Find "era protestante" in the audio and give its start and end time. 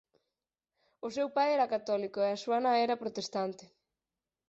2.85-3.65